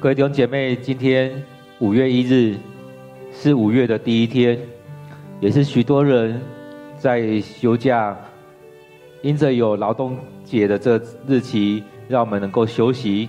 [0.00, 1.42] 各位弟兄姐妹，今天
[1.80, 2.56] 五月一日
[3.32, 4.56] 是五月的第一天，
[5.40, 6.40] 也是许多人
[6.96, 8.16] 在休假，
[9.22, 13.28] 因着有劳动节的这日期，让我们能够休息。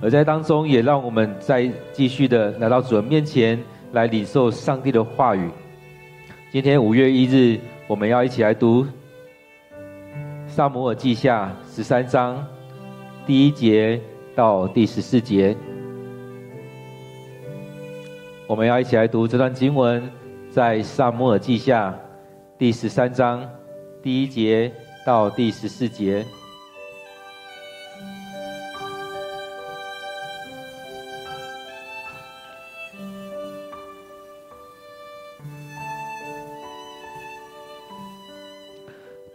[0.00, 3.62] 而在当中，也让我们再继续的来到主人面前
[3.92, 5.50] 来领受上帝的话语。
[6.50, 8.82] 今天五月一日，我们要一起来读
[10.46, 12.42] 《撒母耳记下》十三章
[13.26, 14.00] 第一节
[14.34, 15.56] 到第十四节。
[18.46, 20.02] 我们要一起来读这段经文，
[20.50, 21.90] 在《撒母耳记下》
[22.58, 23.48] 第十三章
[24.02, 24.72] 第一节
[25.06, 26.24] 到第十四节。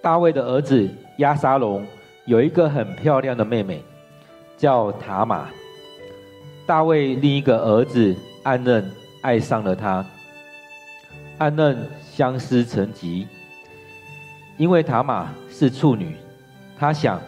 [0.02, 1.86] 大卫的儿子押沙龙
[2.26, 3.84] 有一个很漂亮的妹妹，
[4.60, 5.50] 叫塔玛。
[6.68, 10.06] 大卫另一个儿子暗嫩爱上了她，
[11.40, 13.26] 暗嫩相思成疾，
[14.58, 16.16] 因为塔玛是处女，
[16.78, 17.20] 他想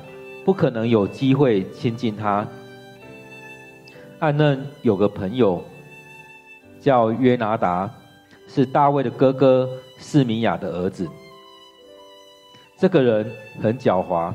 [0.45, 2.45] 不可能有机会亲近她。
[4.19, 5.63] 暗嫩有个朋友
[6.79, 7.89] 叫约拿达，
[8.47, 11.09] 是大卫的哥哥示米亚的儿子。
[12.77, 14.33] 这个人很狡猾，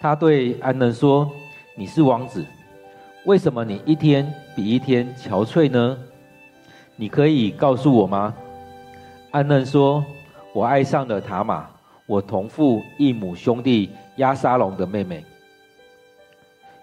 [0.00, 1.30] 他对安嫩说
[1.80, 2.44] ：“你是王子，
[3.24, 5.96] 为什么你一天比一天憔悴呢？
[6.94, 8.34] 你可以告诉我吗？”
[9.32, 10.04] 安嫩说
[10.52, 11.66] ：“我爱上了塔玛，
[12.04, 15.24] 我同父异母兄弟亚沙龙的妹妹。”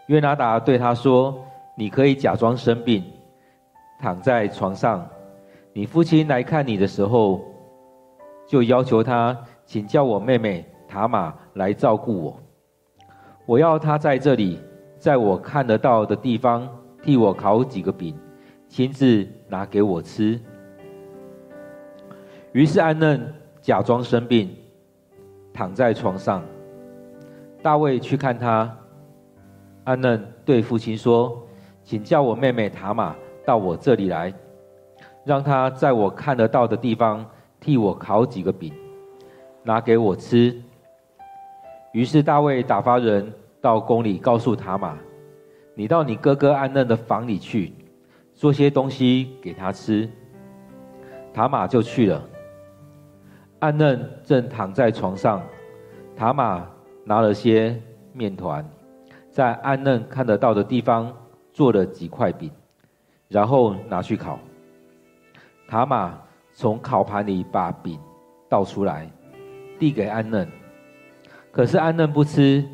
[0.08, 1.46] 约拿达对他说
[1.78, 3.04] ：“你可以假装生病，
[4.00, 5.08] 躺在床上，
[5.74, 7.46] 你父亲来看你的时候，
[8.48, 12.40] 就要求他。”请叫我妹妹塔玛来照顾我。
[13.46, 14.58] 我要她在这里，
[15.08, 16.68] 在我看得到的地方
[17.02, 18.14] 替我烤几个饼，
[18.68, 20.38] 亲自拿给我吃。
[22.52, 24.54] 于是安嫩假装生病，
[25.54, 26.44] 躺在床上。
[27.62, 28.70] 大卫去看他，
[29.86, 31.42] 安嫩对父亲说
[31.86, 34.34] ：“请叫我妹妹塔玛到我这里来，
[35.24, 37.26] 让她在我看得到的地方
[37.62, 38.74] 替我烤几个饼。”
[39.64, 40.54] 拿给我吃。
[41.94, 43.32] 于是大卫打发人
[43.68, 44.98] 到宫里告诉塔玛
[45.76, 47.74] ：“你到你哥哥安嫩的房里去，
[48.34, 50.10] 做些东西给他吃。”
[51.36, 52.24] 塔玛就去了。
[53.60, 55.44] 安嫩正躺在床上，
[56.16, 56.66] 塔玛
[57.04, 57.78] 拿了些
[58.14, 58.66] 面团，
[59.30, 61.14] 在安嫩看得到的地方
[61.52, 62.50] 做了几块饼，
[63.28, 64.40] 然后拿去烤。
[65.68, 66.18] 塔玛
[66.54, 68.00] 从烤盘里把饼
[68.48, 69.12] 倒出来。
[69.78, 70.50] 递给安嫩，
[71.52, 72.66] 可是安嫩不吃。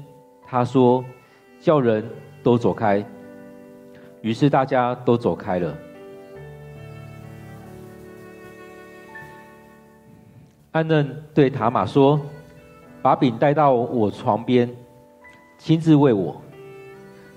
[0.53, 1.03] 他说
[1.59, 2.07] ：“叫人
[2.43, 3.03] 都走开。”
[4.21, 5.75] 于是大家都走开了。
[10.69, 12.21] 安嫩对塔玛说
[13.01, 14.69] ：“把饼带到我床边，
[15.57, 16.39] 亲自喂我。”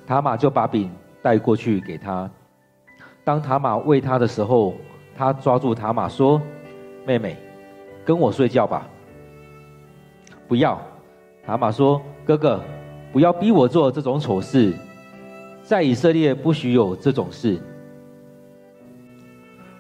[0.06, 0.90] 塔玛就把饼
[1.22, 2.30] 带过去给他。
[3.24, 4.74] 当塔玛喂他的时候，
[5.16, 6.38] 他抓住塔玛说
[7.06, 7.34] ：“妹妹，
[8.04, 8.86] 跟我睡觉吧。”
[10.46, 10.78] 不要，
[11.46, 12.62] 塔玛说：“哥哥，
[13.12, 14.74] 不要逼我做这种丑事，
[15.62, 17.58] 在以色列不许有这种事。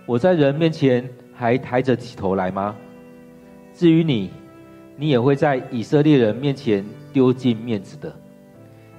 [0.06, 2.74] 我在人面前还抬得起头来吗？
[3.74, 4.30] 至于你，
[4.96, 8.14] 你也会在以色列人面前丢尽面子的。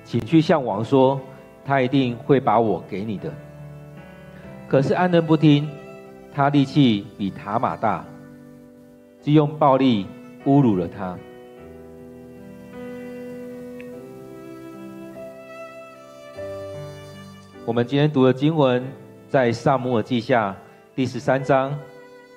[0.03, 1.19] 请去向王说，
[1.65, 3.33] 他一定会把我给你的。”
[4.69, 5.67] 可是安嫩不听，
[6.33, 8.05] 他力气比塔玛大，
[9.21, 10.05] 就用暴力
[10.45, 11.17] 侮辱了他。
[17.67, 18.81] 我们今天读的经文
[19.27, 20.51] 在《撒母耳记下》
[20.95, 21.77] 第十三章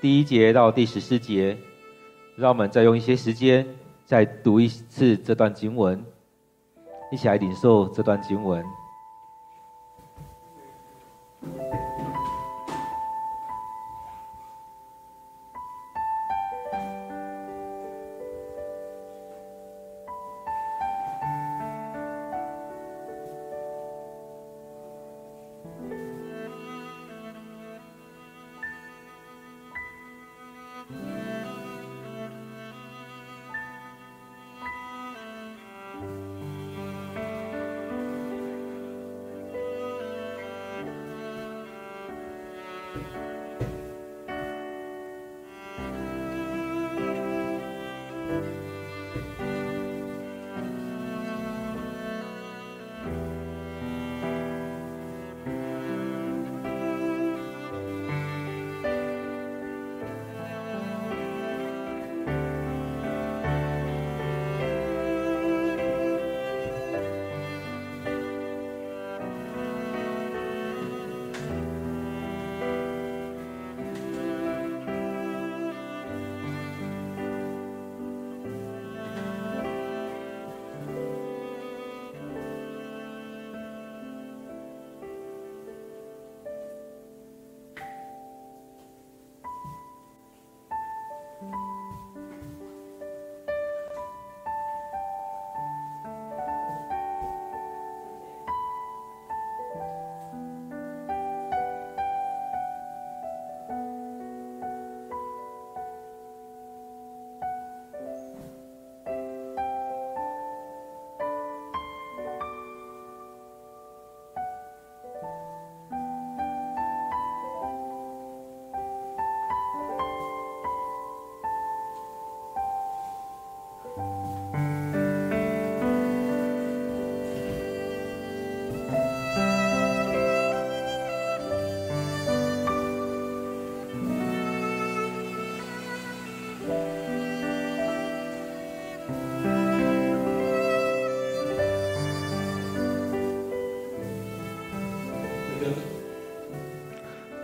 [0.00, 1.56] 第一节到第十四节，
[2.34, 3.64] 让我们再用一些时间
[4.04, 6.04] 再读一次这段经文，
[7.12, 8.60] 一起来领受这段经文。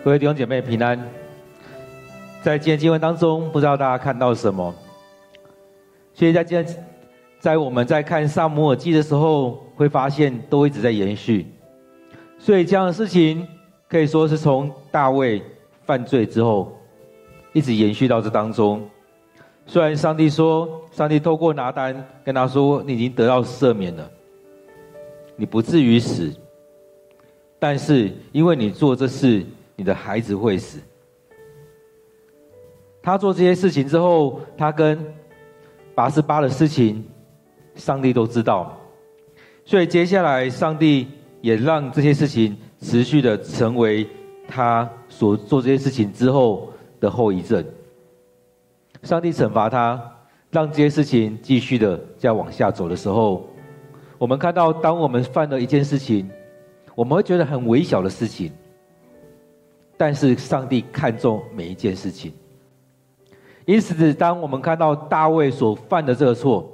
[0.07, 0.97] 各位弟兄姐妹平安。
[2.41, 4.73] 在今天经文当中，不知道大家看到什么？
[6.13, 6.85] 所以在今天，
[7.41, 11.45] 在我们在看撒母耳记的时候，会发现都一直在延续。
[12.39, 13.45] 所以这样的事情
[13.89, 15.43] 可以说是从大卫
[15.83, 16.71] 犯罪之后，
[17.51, 18.89] 一直延续到这当中。
[19.65, 21.93] 虽然上帝说，上帝透过拿单
[22.23, 24.09] 跟他说：“你已经得到赦免了，
[25.35, 26.33] 你不至于死。”
[27.59, 29.45] 但是因为你做这事，
[29.77, 30.79] 你的孩子会死。
[33.01, 34.99] 他做这些事情之后，他跟
[35.95, 37.01] 八十八的事情，
[37.75, 38.77] 上帝都知道。
[39.63, 41.07] 所以接下来，上帝
[41.39, 44.05] 也让这些事情持续的成为
[44.45, 46.69] 他所做这些事情之后
[46.99, 47.63] 的后遗症。
[49.03, 50.01] 上帝惩罚他，
[50.49, 53.47] 让这些事情继续的再往下走的时候，
[54.17, 56.29] 我们看到，当我们犯了一件事情，
[56.95, 58.51] 我们会觉得很微小的事情。
[59.97, 62.31] 但是上帝看重每一件事情，
[63.65, 66.71] 因此，当我们看到大卫所犯的这个错，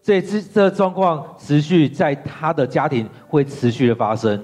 [0.00, 4.40] 这这这状况持续在他的家庭会持续的发生，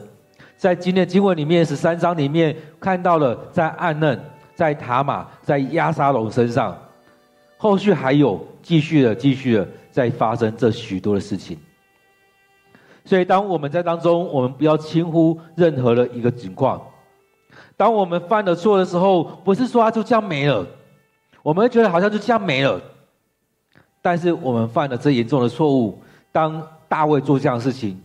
[0.57, 4.21] 在今天经文里面十三章里面看到了，在暗嫩、
[4.57, 6.77] 在塔玛、在押沙龙身上，
[7.57, 11.57] 后续还有继续的、继续的在发生这许多的事情。
[13.05, 16.83] 所以，当我们在当中，我们不要轻忽任何的一个情况。
[17.79, 20.67] 当我们犯了错的时候，不是说他就这样没了，
[21.45, 22.79] 我们觉得好像就这样没了。
[24.03, 25.97] 但是我们犯了这严重的错误，
[26.33, 27.97] 当大卫做这样的事情，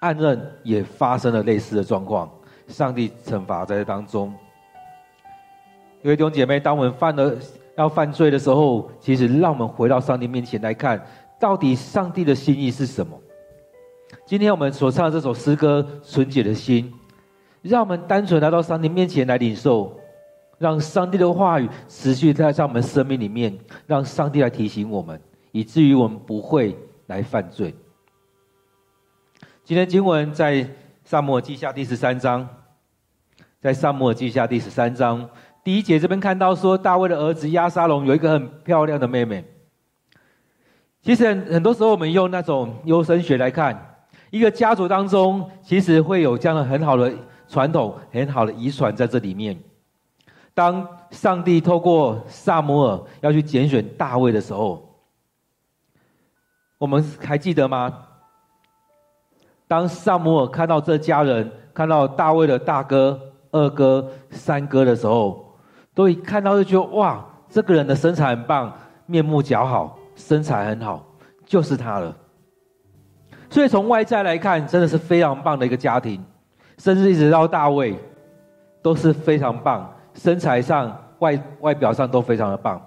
[0.00, 2.28] 暗嫩也发生了类似的状况，
[2.66, 4.34] 上帝惩罚在这当中。
[6.02, 7.32] 各位弟兄姐妹，当我们犯了
[7.76, 11.00] 要犯罪的时候，其实让我们回到上帝面前来看，
[11.38, 13.16] 到底上帝的心意是什么？
[14.26, 16.92] 今天我们所唱这首诗歌《纯洁的心》。
[17.62, 19.98] 让我们单纯来到上帝面前来领受，
[20.58, 25.20] 让上帝的话语持续在在我们生命里面，让上帝来提醒我们，
[25.52, 26.74] 以至于我们不会
[27.06, 27.74] 来犯罪。
[29.62, 30.66] 今天经文在
[31.04, 32.48] 撒母耳记下第十三章，
[33.60, 35.28] 在撒母耳记下第十三章
[35.62, 39.44] 第一节这边看到说，大卫的儿子押沙龙有一个很漂亮的妹妹。
[41.02, 43.98] 其实很很多时候我们用那种优生学来看，
[44.30, 47.12] 一个家族当中其实会有这样的很好的。
[47.50, 49.58] 传统很好的遗传在这里面。
[50.54, 54.88] 当上帝透过撒母耳要去拣选大卫的时候，
[56.78, 57.92] 我们还记得吗？
[59.66, 63.18] 当撒母耳看到这家人，看到大卫的大哥、
[63.50, 65.56] 二哥、三哥的时候，
[65.92, 68.72] 都一看到就觉得哇，这个人的身材很棒，
[69.06, 71.04] 面目姣好，身材很好，
[71.44, 72.16] 就是他了。
[73.48, 76.24] 所以从外在来看，真的是非常棒的一个家庭。
[76.80, 77.94] 甚至一直到大卫，
[78.80, 82.80] 都是非常棒，身材上、外外表上都非常的棒。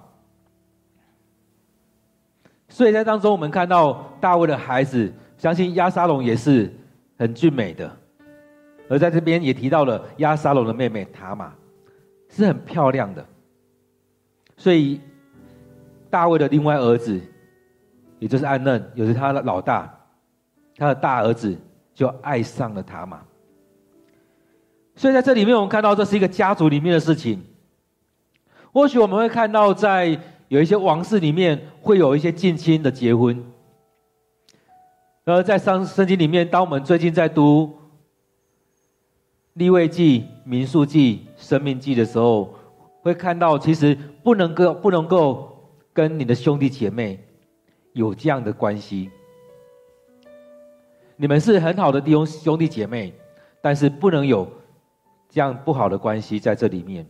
[2.68, 6.74] 所以在当中，我们看到大卫的孩子，相信亚沙龙也是
[7.20, 7.96] 很俊美的。
[8.90, 11.54] 而在这边也提到了亚沙龙的妹妹塔玛，
[12.30, 13.24] 是很漂亮的。
[14.58, 15.00] 所以
[16.10, 17.22] 大卫的另外儿子，
[18.18, 19.96] 也就是暗嫩，也是他的老大，
[20.78, 21.56] 他的大儿子
[21.94, 23.22] 就爱上了塔玛。
[24.96, 27.44] 所以在这里面，我们看到这是一个家族里面的事情。
[28.72, 33.44] 或许我们会看到，在有一些王室里面，会有一些近亲的结婚。
[35.26, 37.74] 而在圣圣经里面，当我们最近在读
[39.54, 42.54] 利未记、民数记、生命记的时候，
[43.02, 47.20] 会看到其实不能够不能够跟你的兄弟姐妹
[47.94, 49.10] 有这样的关系。
[51.16, 53.14] 你们是很好的弟兄兄弟姐妹，
[53.62, 54.48] 但是不能有。
[55.34, 57.04] 这样不好的关系在这里面，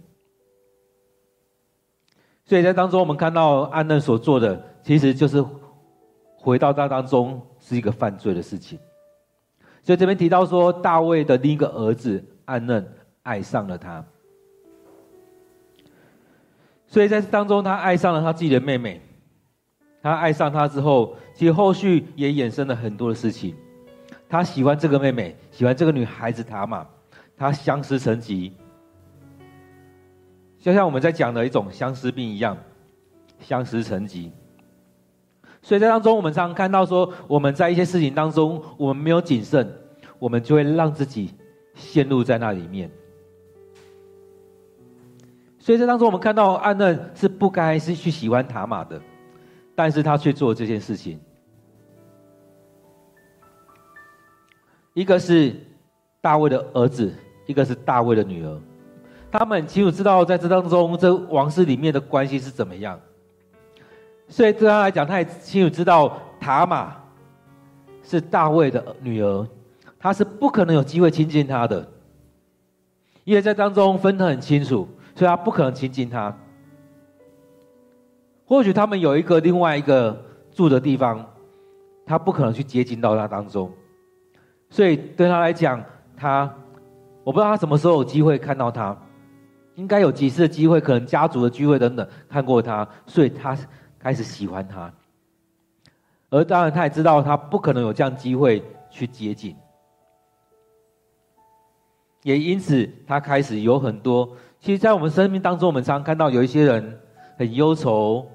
[2.46, 5.44] 所以在当中，我们看到暗嫩所做的，其实就是
[6.38, 8.80] 回到那当中是一个犯罪的事情。
[9.82, 12.90] 所以这边提到说，大卫的另一个儿子暗嫩
[13.24, 14.02] 爱上了他，
[16.88, 19.02] 所以在当中，他爱上了他自己的妹妹。
[20.02, 23.54] 他爱上他之后，其实后续也衍生了很多的事情。
[24.30, 26.88] 他喜欢这个妹妹，喜欢这个女孩子塔玛。
[27.36, 28.54] 他相思成疾，
[30.60, 32.58] 就像我们在讲的一种相思病一样，
[33.40, 34.32] 相思成疾。
[35.62, 39.70] 所以在当中，我们常常看到说，我们在一些事情当中，我们没有谨慎，
[40.20, 41.34] 我们就会让自己
[41.74, 42.92] 陷入在那里面。
[45.58, 49.02] 所以在当中，我们看到安嫩是不该是去喜欢塔玛的，
[49.74, 51.20] 但是他却做这件事情。
[54.94, 55.56] 一个是
[56.24, 57.14] 大卫的儿子。
[57.46, 58.62] 一个是大卫的女儿，
[59.30, 62.98] 他们很清楚知道在这当中，这王室里面的关系是怎么样。
[64.30, 66.96] 所以对他来讲，他也清楚知道塔玛
[68.02, 69.46] 是大卫的女儿，
[70.00, 71.86] 他是不可能有机会亲近他的，
[73.26, 76.34] 因为在当中分得很清楚，所以他不可能亲近他。
[78.46, 80.18] 或许他们有一个另外一个
[80.54, 81.30] 住的地方，
[82.06, 83.70] 他不可能去接近到他当中，
[84.70, 85.84] 所以对他来讲，
[86.24, 86.50] 他
[87.26, 88.98] 我不知道他什么时候有机会看到他，
[89.76, 93.58] 应该有几次的机会，可能家族的聚会等等看过他，所以他
[94.00, 94.90] 开始喜欢他。
[96.30, 99.54] 而当然，他也知道他不可能有这样机会去接近，
[102.24, 104.30] 也因此他开始有很多。
[104.62, 107.00] 其实，在我们生命当中，我们常看到有一些人
[107.38, 108.26] 很忧愁。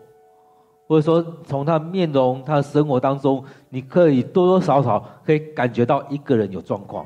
[0.86, 7.04] 或者说，从他的面容、他的生活当中，你可以多多少少可以感觉到一个人有状况。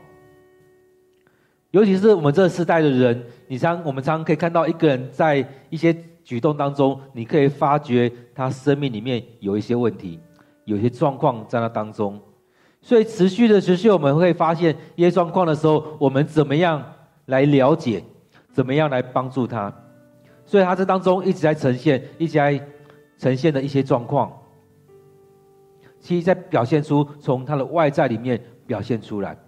[1.72, 10.20] 尤其是我们这个时代的人，你常我们常常可以看到一个人在一些举动当中，你可以发觉他生命里面有一些问题，
[10.64, 12.20] 有一些状况在那当中。
[12.80, 16.82] 所以持续的持续，我们会发现一些状况的时候，我们怎么样
[17.26, 18.04] 来了解，
[18.52, 19.72] 怎么样来帮助他。
[20.44, 22.60] 所以他这当中一直在呈现，一直在。
[23.18, 24.32] 呈现的一些状况，
[26.00, 29.38] 其实在表现出从他的外在里面表现出来，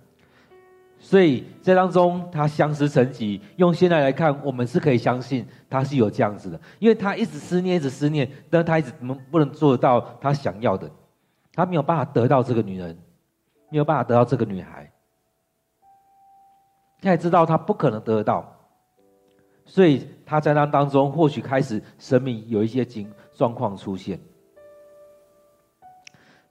[1.05, 3.39] 所以这当中他相思成疾。
[3.57, 10.91] 用现在来看，我们是可以相信他是有这样子的，因为他一直思念，一直思念，但他一直能不能做到他想要的，
[11.53, 12.97] 他没有办法得到这个女人，
[13.69, 14.91] 没有办法得到这个女孩，
[17.03, 18.51] 他也知道他不可能得得到，
[19.67, 23.13] 所以他在那当中或许开始生命有一些经。
[23.37, 24.17] 状况出现，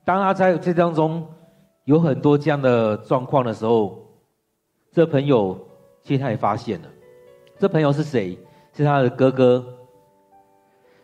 [0.04, 1.26] 当他在这当中
[1.86, 4.03] 有很多这样的状况的时候，
[4.94, 5.60] 这朋友
[6.04, 6.88] 其实他也发现了，
[7.58, 8.38] 这朋友是谁？
[8.74, 9.64] 是他的哥哥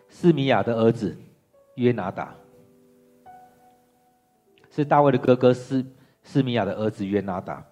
[0.09, 1.15] 示米亚的儿子
[1.75, 2.35] 约拿达，
[4.71, 5.85] 是大卫的哥哥示
[6.23, 7.65] 示米亚的儿子约拿达。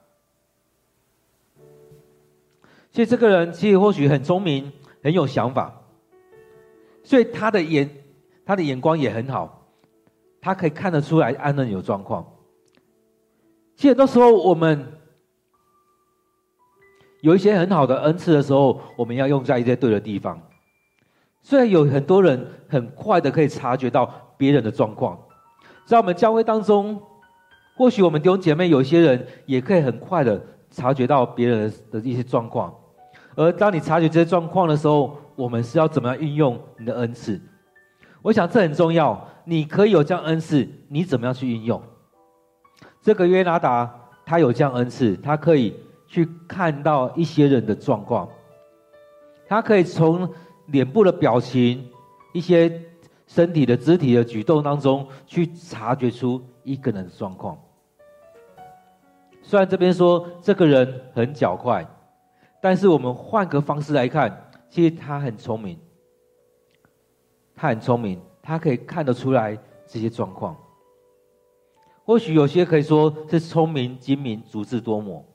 [2.92, 4.72] 所以这个人其实或许很聪明，
[5.04, 5.82] 很有想法。
[7.04, 7.90] 所以他的眼，
[8.44, 9.68] 他的眼光也很好，
[10.42, 12.26] 他可以看得出来安嫩有状况。
[13.76, 14.94] 其实很多时候我们
[17.22, 20.40] 有一些很好的恩赐的时候，我们要用在一些对的地方。
[21.42, 25.18] 虽然有很多人很快的可以察觉到别人的状况，
[25.86, 27.02] 在我们教会当中，
[27.76, 32.74] 或许我们弟兄姐妹有一些人也可以很快的察觉到别人的一些状况。
[33.36, 37.40] 而当你察觉这些状况的时候，我们是要怎么样运用你的恩赐？
[38.22, 39.28] 我想这很重要。
[39.46, 41.82] 你可以有这样恩赐，你怎么样去运用？
[43.02, 43.90] 这个约拿达
[44.26, 45.74] 他有这样恩赐，他可以
[46.08, 48.30] 去看到一些人的状况，
[49.48, 50.28] 他可以从
[50.68, 51.90] 脸部的表情、
[52.34, 52.82] 一些
[53.28, 57.58] 身体的肢体的举动当中去察觉出一个人的状况。
[59.42, 61.86] 虽然这边说这个人很狡猾，
[62.62, 64.44] 但是我们换个方式来看。
[64.70, 65.80] 其实他很聪明，
[67.56, 70.58] 他很聪明，他可以看得出来这些状况。
[72.04, 75.26] 或许有些可以说是聪明、精明、足智多谋。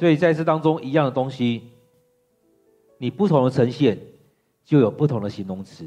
[0.00, 1.62] 所以在这当中，一样的东西，
[2.96, 3.98] 你不同的呈现，
[4.64, 5.86] 就有不同的形容词。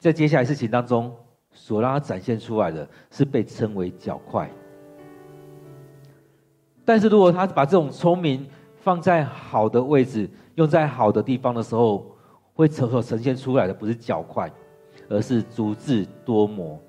[0.00, 1.14] 在接下来事情当中，
[1.52, 4.48] 所让他展现出来的是被称为狡猾。
[6.84, 8.44] 但是如果他把这种聪明
[8.80, 12.04] 放在好的位置，用在好的地方的时候，
[12.52, 14.50] 会呈所呈现出来的不是狡猾，
[15.08, 16.80] 而是足智多谋。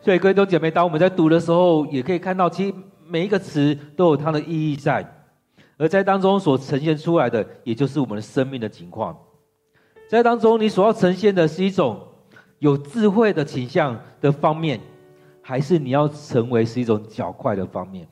[0.00, 2.74] 所以各位弟兄姐妹，当我们在读的时候，也可以看到，其实
[3.06, 5.06] 每一个词都有它的意义在，
[5.76, 9.18] 而在当中所呈现出来的，也就是我们的生命的情况。
[10.08, 12.00] 在当中，你所要呈现的是一种
[12.58, 14.78] 有智慧的倾向的方面，
[15.40, 18.06] 还是你要成为是一种较快的方面？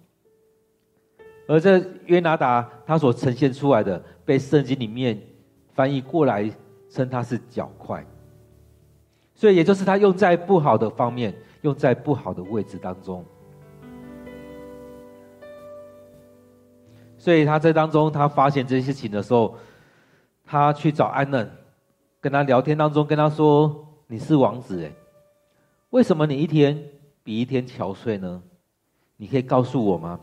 [1.47, 5.21] 而这约拿达他所呈现出来的，被圣经里面
[5.75, 6.51] 翻译过来
[6.89, 8.07] 称他是较快，
[9.35, 13.25] 所以也就是他用在不好的方面，用在不好的位置当中。
[17.21, 19.55] 所以他在当中，他发现这些事情的时候，
[20.43, 21.51] 他去找安嫩，
[22.19, 24.91] 跟他聊天当中跟他说：“你是王子诶，
[25.91, 26.83] 为什么你一天
[27.23, 28.43] 比一天憔悴呢？
[29.19, 30.19] 你可以告诉我吗？”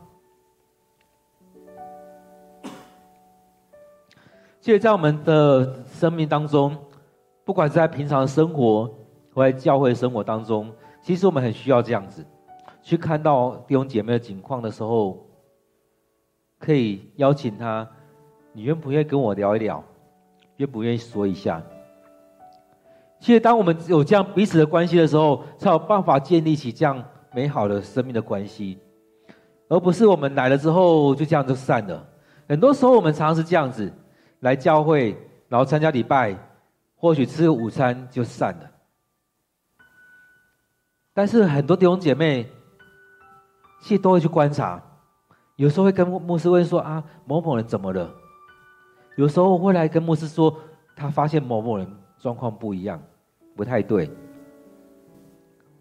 [4.59, 6.75] 其实，在我们的生命当中，
[7.45, 8.91] 不管是在平常的生活，
[9.35, 10.73] 或在教会生活当中，
[11.03, 12.25] 其实我们很需要这样子，
[12.81, 15.26] 去看到弟兄姐妹的情况的时候，
[16.59, 17.87] 可以邀请他，
[18.53, 19.83] 你愿不愿意跟我聊一聊？
[20.57, 21.61] 愿不愿意说一下？
[23.19, 28.77] 其实，当我们有这样彼此的关系的时候，才有办法建立起这样美好的生命的关系，
[29.69, 32.07] 而不是我们来了之后就这样就散了。
[32.47, 33.91] 很多时候，我们常常是这样子
[34.39, 35.17] 来教会，
[35.49, 36.35] 然后参加礼拜，
[36.95, 38.71] 或许吃个午餐就散了。
[41.13, 42.47] 但是很多弟兄姐妹，
[43.81, 44.81] 其实都会去观察，
[45.57, 48.09] 有时候会跟牧师问说：“啊，某某人怎么了？”
[49.17, 50.55] 有时候会来跟牧师说，
[50.95, 51.87] 他发现某某人
[52.19, 53.01] 状况不一样，
[53.55, 54.09] 不太对。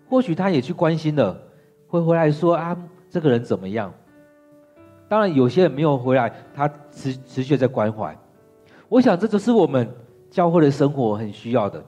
[0.09, 1.39] 或许他也去关心了，
[1.87, 2.77] 会回来说：“啊，
[3.11, 3.93] 这个人怎么样？”
[5.09, 8.19] 当然，有些人没有回来，他持持续在关怀。
[8.89, 9.89] 我想，这就是我们
[10.31, 11.85] 教会的生活很需要的。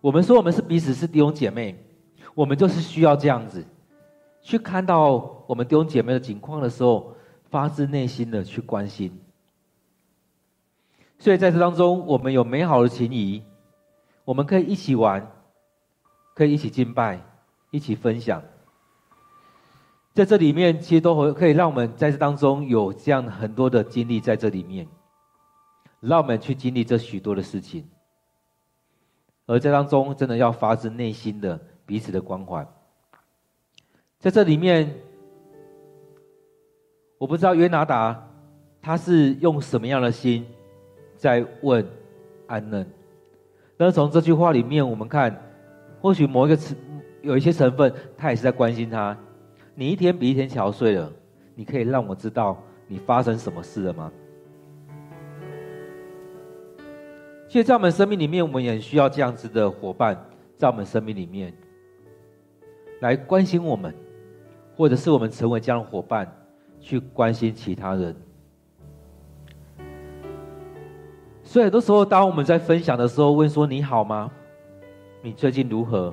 [0.00, 1.82] 我们说我们是彼此是弟兄姐妹。
[2.34, 3.64] 我们就是需要这样子，
[4.46, 7.16] 去看到我们弟兄姐妹的情况的时候，
[7.50, 9.20] 发自内心的去关心。
[11.18, 13.42] 所以在这当中，我们有美好的情谊，
[14.24, 15.28] 我们可以一起玩，
[16.32, 17.20] 可以一起敬拜，
[17.72, 18.40] 一起分享。
[20.14, 24.86] 在这里面，其实都会可以让我们在这当中有这样很多的经历在这里面，
[25.98, 27.84] 让我们去经历这许多的事情。
[29.46, 31.60] 而在当中，真的要发自内心的。
[31.84, 32.66] 彼此的关怀，
[34.18, 34.92] 在这里面，
[37.18, 38.28] 我不知道约拿达
[38.80, 40.44] 他是用什么样的心
[41.16, 41.86] 在问
[42.46, 42.86] 安嫩。
[43.76, 45.38] 但是从这句话里面，我们看，
[46.00, 46.74] 或许某一个词
[47.20, 49.16] 有一些成分，他也是在关心他。
[49.74, 51.12] 你一天比一天憔悴了，
[51.54, 54.10] 你可以让我知道你发生什么事了吗？
[57.48, 60.18] 其实，在我们生命里面，我们也需要这样子的伙伴，
[60.56, 61.52] 在我们生命里面。
[63.00, 63.94] 来关心我们，
[64.76, 66.30] 或者是我们成为这样的伙伴，
[66.80, 68.14] 去关心其他人。
[71.42, 74.30] 所以很多时候，当我们在分享的时候，问说“你好吗？
[75.22, 76.12] 你最近如何？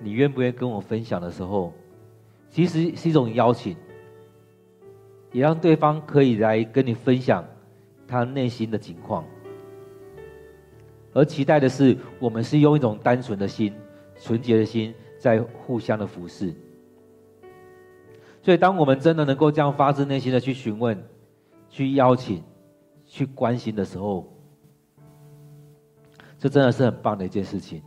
[0.00, 1.72] 你愿不愿意跟我分享”的时候，
[2.50, 3.76] 其实是一种邀请，
[5.32, 7.44] 也让对方可以来跟你分享
[8.06, 9.24] 他内心的情况。
[11.12, 13.72] 而期待的是，我们是用一种单纯的心、
[14.16, 14.94] 纯洁的心。
[15.16, 16.52] 在互相的服侍，
[18.44, 21.02] 所以当我们真的能够这样发自内心的去询问、
[21.70, 22.42] 去邀请、
[23.06, 24.30] 去关心的时候，
[26.38, 27.82] 这真的是很棒的一件事情。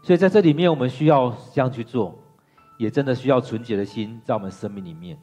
[0.00, 2.16] 所以在这里面，我们需要这样去做，
[2.78, 5.18] 也真的需要纯洁的心在我们生命里面。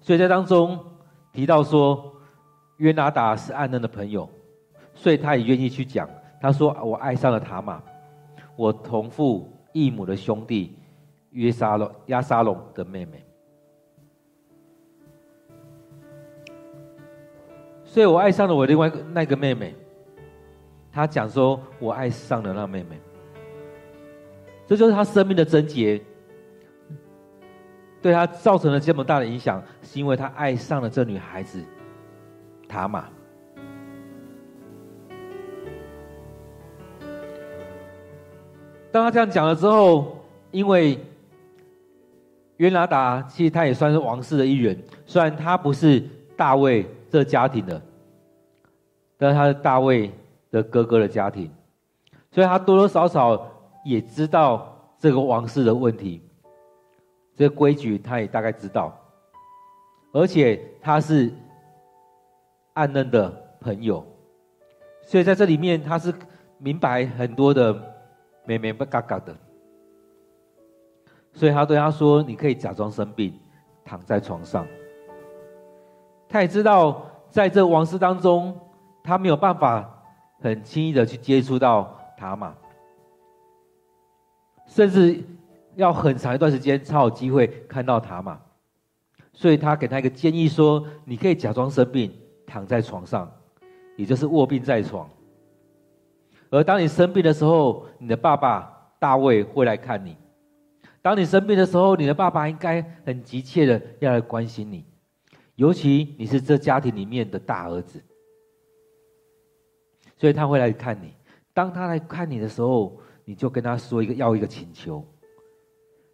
[0.00, 0.84] 所以在当中
[1.32, 2.14] 提到说，
[2.78, 4.28] 约拿达是安嫩的朋友，
[4.92, 6.10] 所以他也愿意去讲。
[6.40, 7.80] 他说：“我爱上了塔玛，
[8.56, 10.76] 我同父异母的兄弟
[11.36, 13.22] 约沙龙、亚沙龙的妹妹。
[17.84, 19.74] 所以我爱上了我另外那个妹妹。
[20.90, 22.98] 他讲说，我爱上了那妹妹，
[24.66, 26.02] 这就是他生命的症结，
[28.00, 31.62] 对他造成了这么大的影响，是因为他爱上了这女孩子
[32.66, 33.04] 塔玛。”
[38.90, 40.98] 当他这样讲了之后，因为
[42.56, 46.00] 约拿达其实他也算是王室的一员，虽然他不是
[46.36, 47.80] 大卫这家庭的，
[49.18, 50.10] 但是他是大卫
[50.50, 51.50] 的哥哥的家庭，
[52.30, 53.50] 所以他多多少少
[53.84, 56.22] 也知道这个王室的问题，
[57.36, 58.98] 这个规矩他也大概知道，
[60.12, 61.32] 而且他是
[62.72, 64.04] 安嫩的朋友，
[65.02, 66.14] 所以在这里面他是
[66.58, 67.92] 明白很多的。
[68.48, 69.36] 妹妹不嘎嘎的，
[71.36, 73.38] 所以他对他说：“你可以假装生病，
[73.84, 74.66] 躺在床上。”
[76.26, 78.58] 他也知道，在这王室当中，
[79.04, 80.02] 他没有办法
[80.40, 82.54] 很轻易的去接触到塔玛，
[84.66, 85.22] 甚至
[85.74, 88.40] 要很长一段时间才有机会看到塔玛。
[89.34, 92.10] 所以他给他一个建议说：“你可以假装生病，
[92.46, 93.30] 躺在床上，
[93.94, 95.06] 也就是卧病在床。”
[96.48, 100.16] 而当你生病的时候，你的爸爸大卫会来看你。
[101.06, 104.84] 当你生病的时候，你的爸爸应该很急切的要来关心你，
[105.54, 108.02] 尤其你是这家庭里面的大儿子，
[110.16, 111.12] 所以他会来看你。
[111.54, 115.06] 当他来看你的时候，你就跟他说一个要一个请求，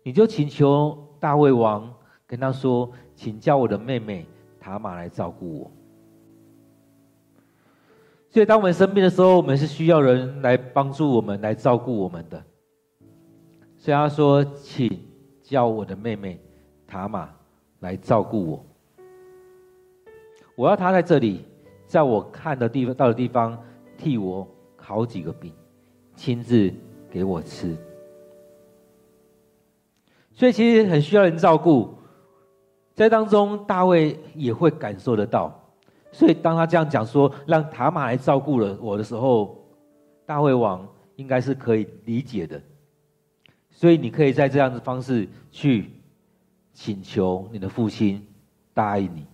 [0.02, 1.90] 你就请求大卫王
[2.26, 4.26] 跟他说，请叫我的妹妹
[4.60, 5.70] 塔玛来照顾我。
[8.28, 12.44] 所以，当我们生病的时候，我们是需要人来帮助我们、来照顾我们的。
[13.82, 14.96] 所以他说：“请
[15.42, 16.40] 叫我的妹妹
[16.86, 17.28] 塔玛
[17.80, 18.64] 来照顾我。
[20.54, 21.44] 我要她在这里，
[21.84, 23.60] 在我看的地方到的地方，
[23.98, 25.52] 替我烤几个饼，
[26.14, 26.72] 亲自
[27.10, 27.76] 给我吃。
[30.30, 31.92] 所以其实很需要人照顾，
[32.94, 35.60] 在当中大卫也会感受得到。
[36.12, 39.58] 所以当他这样讲说，让塔玛来照顾了我的时候，
[40.24, 42.62] 大卫王应该是可以理解的。
[43.72, 45.90] 所以你可以在这样的方式去
[46.72, 48.24] 请求你的父亲
[48.72, 49.26] 答应你。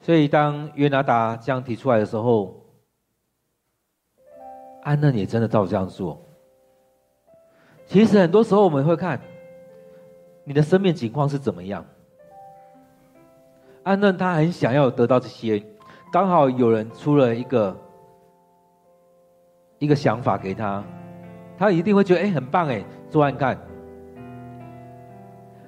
[0.00, 2.62] 所以当约拿达这样提出来的时候，
[4.84, 6.22] 安嫩也真的照这样做。
[7.86, 9.20] 其实很多时候我们会看
[10.44, 11.84] 你的生命情况是怎么样。
[13.82, 15.60] 安嫩他很想要得到这些，
[16.12, 17.76] 刚好有人出了一个
[19.78, 20.84] 一个想法给他，
[21.58, 23.58] 他一定会觉得哎，很棒哎，做案看。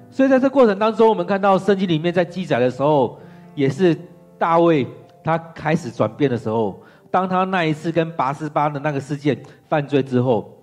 [0.09, 3.19] 所以在这过程当中，我们看到圣经里面在记载的时候，
[3.55, 3.97] 也是
[4.37, 4.87] 大卫
[5.23, 10.55] 他开始转变的时候，当他那一次跟拔示巴的那个事件犯罪之后。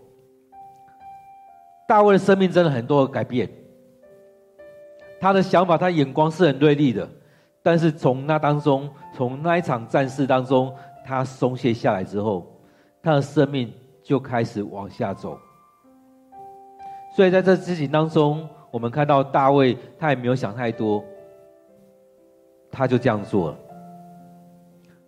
[1.88, 3.48] 大卫的生命真的很多改变，
[5.20, 7.08] 他的想法，他眼光是很锐利的，
[7.62, 12.60] 但是从那当中，从那一场战事当中，他松懈下来之后，
[13.00, 13.72] 他的生命
[14.06, 15.36] 就开始往下走。
[17.16, 21.04] 所以在这事情当中，我们看到大卫他也没有想太多，
[22.70, 23.58] 他就这样做了。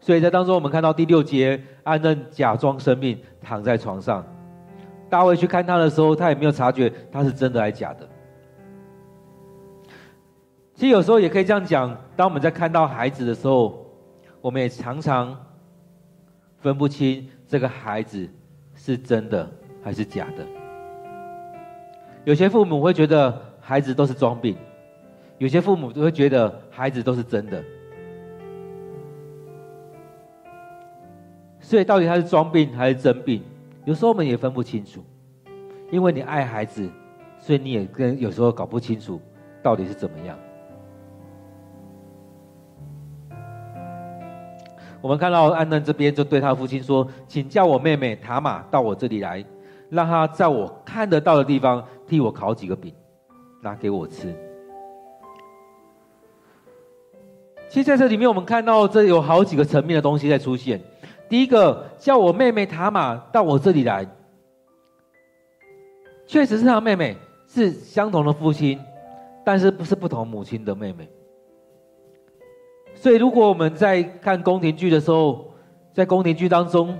[0.01, 4.27] 所以在当中，我们看到第六节，安嫩假装生病，躺在床上。
[5.09, 8.09] 大卫去看他的时候，他也没有察觉他是真的还是假的。
[10.75, 13.87] 其实有时候也可以这样讲：当我们在看到孩子的时候，
[14.41, 15.37] 我们也常常
[16.57, 18.29] 分不清这个孩子
[18.79, 19.47] 是真的
[19.83, 20.47] 还是假的。
[22.25, 24.57] 有些父母会觉得孩子都是装病，
[25.37, 27.63] 有些父母都会觉得孩子都是真的。
[31.61, 33.43] 所以，到底他是装病还是真病？
[33.85, 35.05] 有时候我们也分不清楚，
[35.91, 36.89] 因为你爱孩子，
[37.39, 39.21] 所以你也跟有时候搞不清楚
[39.63, 40.39] 到底是怎么样。
[45.01, 49.45] 我们看到安嫩这边就对他父亲说：“请叫我妹妹塔玛到我这里来，
[49.91, 52.93] 让她在我看得到的地方替我烤几个饼，
[53.63, 54.35] 拿给我吃。”
[57.71, 60.81] 其实在这里面，我们看到这有好几个层面的东西在出现。
[61.29, 64.07] 第一个叫我妹妹塔玛到我这里来，
[66.27, 68.81] 确实是他妹妹，是相同的父亲，
[69.45, 71.07] 但是不是不同母亲的妹妹。
[73.01, 75.53] 所以，如果我们在看宫廷剧的时候，
[75.93, 76.99] 在宫廷剧当中，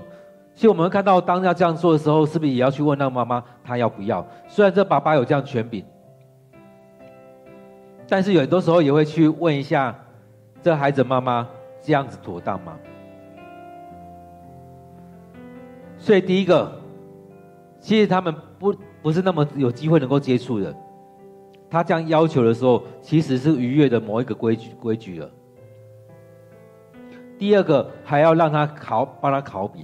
[0.55, 4.25] 其实我们会看到，当要这样做的时候，是不是也要去问那个妈妈，她要不要？
[4.47, 5.83] 虽然这爸爸有这样权柄，
[8.07, 9.93] 但是有很多时候也会去问一下，
[10.63, 11.45] 这孩子妈妈
[11.81, 12.77] 这样子妥当吗？
[15.97, 16.71] 所以第一个，
[17.81, 20.73] 其实他们不不是那么有机会能够接触的。
[21.69, 25.29] 他这样要求的时候，其实是逾越的某一个规矩规矩了。
[27.39, 29.83] 第二个，还要让他烤，帮他烤饼。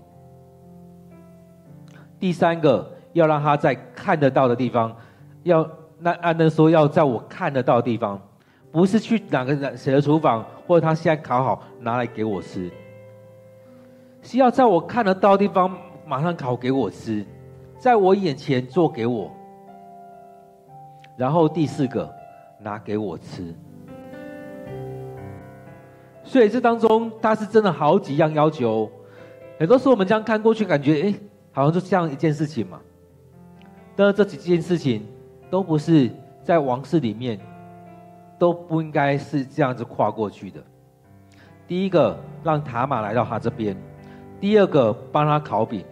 [2.19, 4.95] 第三个，要让他在看得到的地方，
[5.43, 8.21] 要那安嫩说要在我看得到的地方，
[8.71, 12.69] 不是去哪个谁的厨房，或者他现在烤好拿来给我吃，
[14.21, 15.75] 是要在我看得到的地方。
[16.07, 17.25] 马上烤给我吃，
[17.79, 19.31] 在我眼前做给我，
[21.17, 22.07] 然后第四个
[22.59, 23.55] 拿给我吃。
[26.35, 28.91] 所以这当中他是真的好几样要求，
[29.57, 31.13] 很多时候我们这样看过去，感觉哎，
[31.53, 32.77] 好像就这样一件事情嘛。
[33.95, 35.07] 但是这几件事情
[35.49, 36.11] 都不是
[36.43, 37.39] 在王室里面，
[38.37, 40.61] 都不应该是这样子跨过去的。
[41.69, 43.73] 第一个让塔玛来到他这边，
[44.41, 45.85] 第二个帮他烤饼。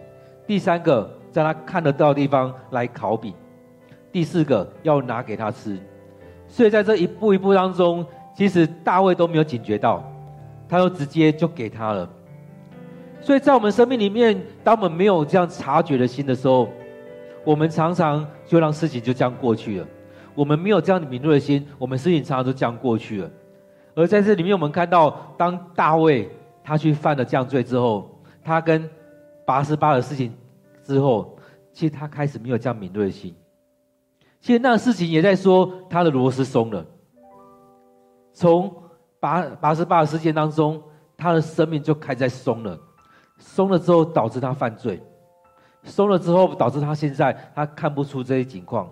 [0.46, 3.32] 第三个，在他看得到的地方来烤饼；
[4.12, 5.78] 第四个，要拿给他吃。
[6.46, 8.04] 所以在这一步一步当中，
[8.36, 10.04] 其实大卫都没有警觉到，
[10.74, 12.10] 他就直接就给他了。
[13.20, 16.68] 所以在我们生命里面，当我们没有这样察觉的心的时候，
[17.44, 19.86] 我们常常就让事情就这样过去了。
[20.34, 23.30] 我们没有这样的敏锐的心，我们事情常常都这样过去了。
[23.94, 26.28] 而在这里面，我们看到，当大卫
[26.64, 28.10] 他去犯了这样罪之后，
[28.42, 28.90] 他跟
[29.46, 30.34] 拔示巴的事情
[30.82, 31.38] 之后，
[31.72, 33.32] 其实他开始没有这样敏锐的心。
[34.40, 36.84] 其实那事情也在说他的螺丝松了。
[38.34, 38.74] 从
[39.24, 40.82] 八八十八事件当中，
[41.16, 42.78] 他的生命就开始在松了。
[43.38, 45.02] 松了之后导致他犯罪，
[45.82, 48.86] 松了之后导致他现在他看不出这些情况。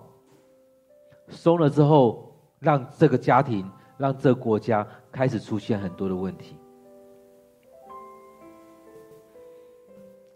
[1.29, 6.57] 松了之后，让这个家庭，让这个国家开始出现很多的问题。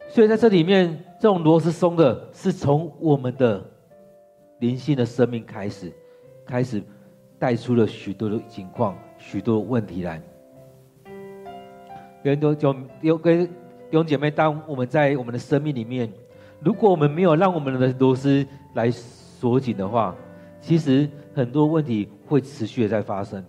[0.09, 3.65] 所以在这里面，这种螺丝松的是从我们的
[4.61, 5.91] 灵性的生命开始，
[6.47, 6.83] 开始
[7.39, 10.23] 带出了许多的情况、许多问题来。
[12.23, 13.53] 有很多就有跟弟
[13.91, 16.09] 兄姐妹，当我们在我们的生命里面，
[16.61, 20.15] 如果我们没有让我们的螺丝来锁紧的话，
[20.61, 23.45] 其实很多问题会持续的在发生。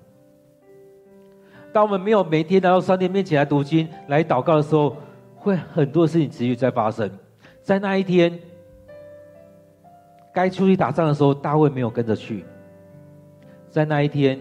[1.72, 4.98] 当我们没有每天来到上帝面前来读经、来祷告的时候，
[5.36, 7.08] 会很多事情持续在发生。
[7.62, 8.40] 在那一天，
[10.34, 12.44] 该出去打仗的时候，大卫没有跟着去。
[13.70, 14.40] 在那一天，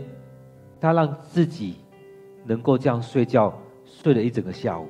[0.87, 1.81] 他让自己
[2.45, 3.53] 能够这样睡觉，
[3.85, 4.87] 睡了一整个下午。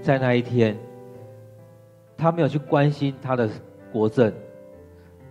[0.00, 0.78] 在那一天，
[2.16, 3.50] 他没有去关心他的
[3.92, 4.32] 国政，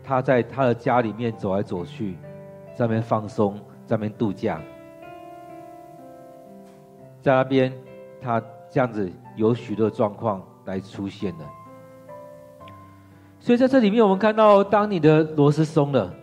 [0.03, 2.17] 他在他的家里面走来走去，
[2.75, 4.61] 在那边放松，在那边度假，
[7.21, 7.71] 在那边
[8.21, 8.43] 他。
[8.69, 11.45] 这样子有许多状况来出现的，
[13.39, 16.13] 所以在这里面，我们看到，当你的螺丝松了，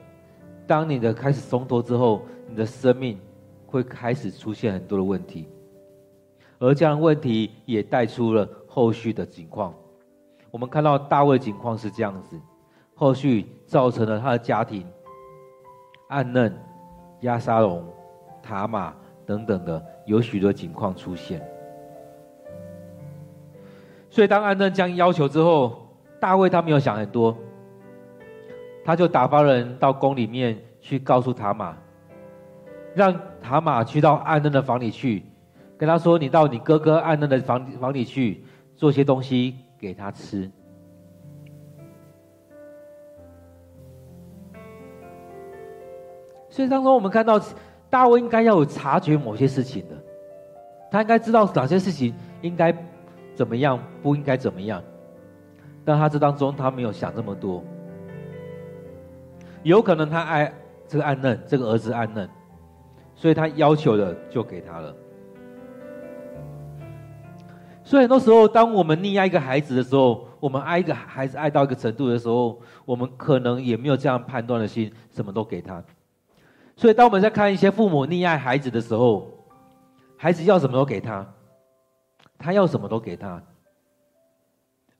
[0.66, 2.20] 当你的开始松脱之后，
[2.54, 3.18] 你的生命
[3.66, 5.48] 会开始出现很多的问题，
[6.60, 9.74] 而这样的问题也带出了后续的情况。
[10.52, 12.40] 我们看到大卫的情况是这样子，
[12.94, 14.86] 后续造成了他的家庭、
[16.10, 16.56] 暗嫩、
[17.22, 17.84] 押沙龙、
[18.40, 18.94] 塔玛
[19.26, 21.44] 等等的有许多情况出现。
[24.08, 25.88] 所以，当暗嫩将要求之后，
[26.20, 27.36] 大卫他没有想很多，
[28.84, 31.76] 他就打发人到宫里面去告诉塔玛，
[32.94, 35.22] 让塔玛去到暗嫩的房里去，
[35.76, 38.44] 跟他说：“你到你哥哥暗嫩的房房里去，
[38.76, 40.50] 做些东西给他吃。”
[46.48, 47.40] 所以当中我们看到，
[47.90, 49.96] 大卫应该要有察觉某些事情的，
[50.90, 52.74] 他应该知道哪些事情应该。
[53.36, 54.80] 怎么样不应该怎么样？
[55.84, 57.64] 但他这当中他没有想这么多，
[59.64, 60.54] 有可能他爱
[60.86, 62.30] 这个暗嫩，这个儿子暗嫩，
[63.24, 64.94] 所以他要求的就给他了。
[67.82, 75.82] 所以很多时候，当我们溺爱一个孩子的时候，我们爱一个孩子爱到一个程度的时候，我们可能也没有这样判断的心，什么都给他。
[76.76, 79.26] 所以当我们在看一些父母溺爱孩子的时候，
[80.18, 81.26] 孩子要什么都给他。
[82.36, 83.42] 他要什么都给他，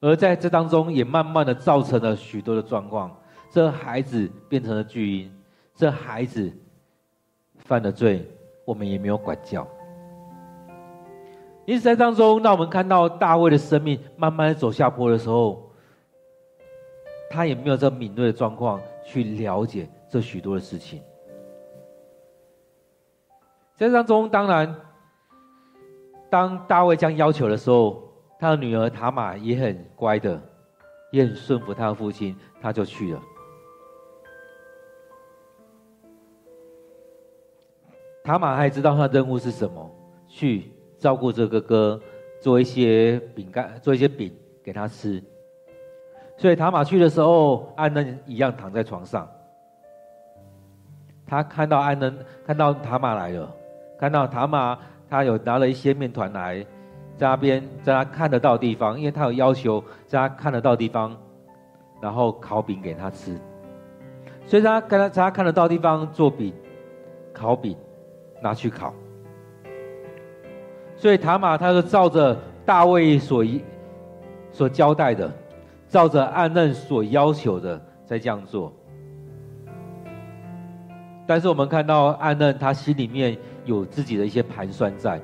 [0.01, 3.15] 而在这当中也慢慢的造成了许多的状况。
[3.51, 5.31] 这孩子变成了巨婴，
[5.75, 6.51] 这孩子
[7.65, 8.27] 犯了罪，
[8.65, 9.67] 我们也没有管教。
[11.65, 15.71] 因此在当中，当我们看到大卫的生命慢慢走下坡的时候，
[17.31, 21.03] 他也没有这敏锐的状况去了解这许多的事情。
[23.77, 24.75] 在当中，当然。
[26.31, 28.03] 当大卫将要求的时候，
[28.41, 30.41] 他的女儿塔玛也很乖的，
[31.13, 33.23] 也很顺服他的父亲，他就去了。
[38.25, 39.91] 塔玛还知道他的任务是什么，
[40.27, 42.01] 去照顾这个哥，
[42.41, 44.35] 做一些饼干，做一些饼
[44.65, 45.23] 给他吃。
[46.39, 49.29] 所以塔玛去的时候，暗嫩一样躺在床上。
[51.27, 53.55] 他看到暗嫩，看到塔玛来了，
[53.99, 54.79] 看到塔玛。
[55.07, 56.65] 他有拿了一些面团来，
[57.19, 61.15] 在那边，在他看得到的地方，因为他有要求，在他看得到的地方，
[62.01, 63.39] 然后烤饼给他吃。
[64.47, 66.53] 所以他跟他在他看得到地方做饼、
[67.35, 67.77] 烤饼，
[68.45, 68.95] 拿去烤。
[70.95, 73.45] 所以塔玛他就照着大卫所
[74.53, 75.29] 所交代的，
[75.89, 78.73] 照着暗嫩所要求的，在这样做。
[81.27, 83.37] 但是我们看到暗嫩他心里面。
[83.67, 85.19] 有自己的一些盘算在，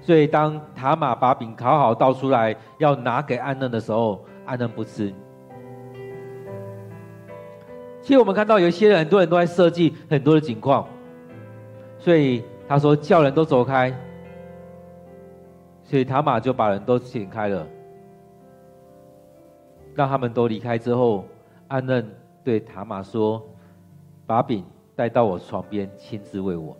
[0.00, 5.12] 所以当塔玛把饼烤好倒出来要拿给暗嫩的时候，暗嫩不吃。
[8.00, 10.88] 其实我们看到有一些人，很多人都在设计很多的情况，
[11.98, 13.92] 所以他说叫人都走开，
[15.82, 17.66] 所以塔玛就把人都请开了，
[19.94, 21.24] 让他们都离开之后，
[21.66, 22.08] 安嫩
[22.44, 23.42] 对塔玛说
[24.26, 26.76] ：“把饼带到我床边，亲自喂我。”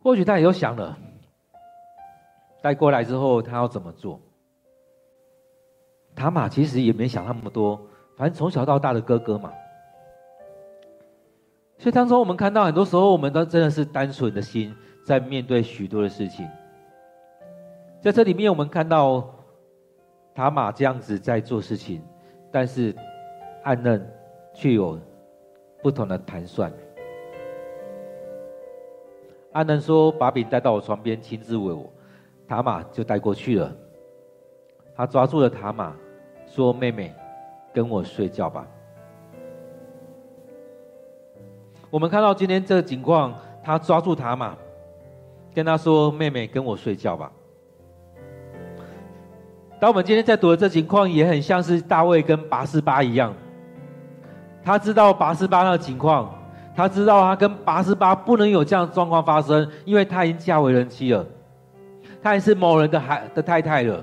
[0.00, 0.96] 或许他也有想了，
[2.62, 4.20] 带过来之后他要怎么做？
[6.14, 7.80] 塔玛其实也没想那么多，
[8.16, 9.52] 反正从小到大的哥哥嘛。
[11.82, 14.72] 所以当中我们看到，很多时候我们都真的是单纯的心
[15.04, 16.48] 在面对许多的事情。
[18.00, 19.28] 在这里面，我们看到
[20.32, 22.00] 塔玛这样子在做事情，
[22.52, 22.94] 但是
[23.64, 24.08] 暗嫩
[24.54, 24.96] 却有
[25.82, 26.72] 不同的盘算。
[29.50, 31.92] 暗嫩说：“把饼带到我床边，亲自喂我。”
[32.46, 33.76] 塔玛就带过去了。
[34.94, 35.92] 他抓住了塔玛，
[36.46, 37.12] 说：“妹妹，
[37.74, 38.64] 跟我睡觉吧。”
[41.92, 44.56] 我们看到今天这个情况，他抓住他嘛，
[45.54, 47.30] 跟他说：“妹妹，跟我睡觉吧。”
[49.78, 53.34] 当我们今天在读的这情况，也很像是大卫跟拔示巴一样。
[54.64, 56.34] 他知道拔示巴那个情况，
[56.74, 61.26] 他知道他跟拔示巴不能有这样的状况发生，因为他已经嫁为人妻了，
[62.22, 64.02] 他也是某人的孩的太太了。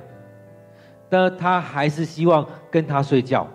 [1.10, 3.48] 但他还是希望跟他睡觉，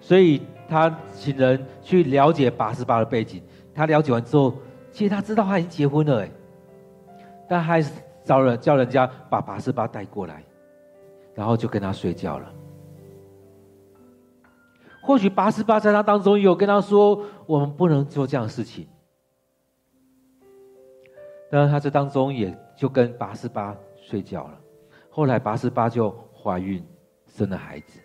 [0.00, 3.42] 所以他请人去了解八十八的背景。
[3.74, 4.54] 他了解完之后，
[4.90, 6.30] 其实他知道他已经结婚了，哎，
[7.48, 7.92] 但还是
[8.24, 10.42] 找人叫人家把八十八带过来，
[11.34, 12.52] 然后就跟他睡觉了。
[15.02, 18.88] 或许八十八在他当中有跟他说：“我们不能做这样的事情。”
[21.50, 24.58] 但是他这当中也就跟八十八睡觉了。
[25.10, 26.14] 后来八十八就。
[26.38, 26.80] 怀孕
[27.26, 27.98] 生了孩子，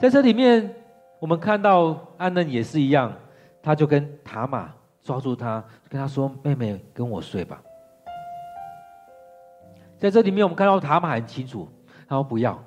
[0.00, 0.74] 在这里面，
[1.18, 3.12] 我们看到安嫩也是一样，
[3.62, 7.62] 他就跟塔玛抓住他，跟他说：“妹妹，跟我睡吧。”
[9.96, 11.68] 在这里面，我们看到塔玛很清楚，
[12.08, 12.62] 他说：“不要，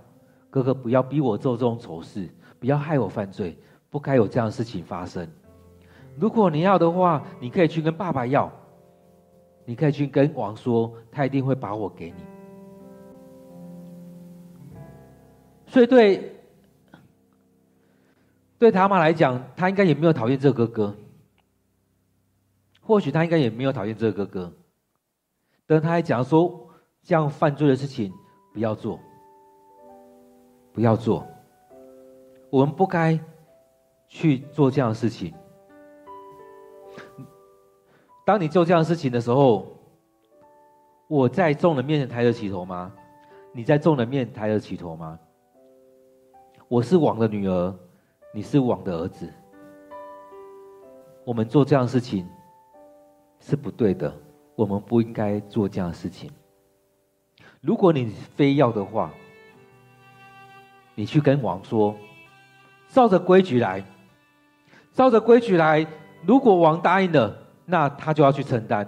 [0.50, 2.28] 哥哥，不要逼我做这种丑事，
[2.60, 3.58] 不要害我犯罪，
[3.90, 5.28] 不该有这样的事情发生。
[6.18, 8.52] 如果你要的话，你可以去跟爸爸要，
[9.66, 12.16] 你可以去跟王说，他一定会把我给你。”
[15.68, 16.37] 所以对
[18.60, 20.96] 对塔玛来讲，他应该也没有讨厌这个哥哥。
[22.82, 24.54] 或许他应该也没有讨厌这个哥哥，
[25.66, 26.70] 但他还讲说，
[27.04, 28.14] 这样犯罪的事情
[28.54, 28.98] 不要做，
[30.72, 31.28] 不要做。
[32.50, 33.20] 我们不该
[34.08, 35.34] 去做这样的事情。
[38.26, 39.68] 当你做这样的事情的时候，
[41.10, 42.94] 我在众人面前抬得起头吗？
[43.52, 45.20] 你在众人面前抬得起头吗？
[46.70, 47.76] 我是王的女儿，
[48.34, 49.32] 你是王的儿子。
[51.24, 52.28] 我们做这样的事情
[53.40, 54.14] 是不对的，
[54.56, 56.32] 我们不应该做这样的事情。
[57.62, 59.12] 如果你非要的话，
[60.96, 61.96] 你去跟王说，
[62.90, 63.84] 照着规矩来，
[64.94, 65.86] 照着规矩来。
[66.26, 68.88] 如果王答应了，那他就要去承担。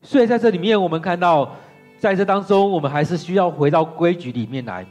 [0.00, 1.50] 所以在这里面，我们看到。
[1.98, 4.84] 在这当中，我们还是需要回到规矩里面来，